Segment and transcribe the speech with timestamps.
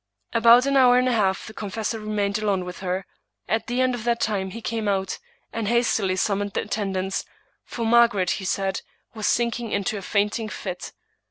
[0.33, 3.05] About an hour and a half the confessor remained alone with her.
[3.47, 5.19] At the end of that time he came out,
[5.53, 7.23] and hastily summoned the attendants,
[7.65, 8.81] for Margaret, he said,
[9.13, 10.91] was sink ing into a fainting fit.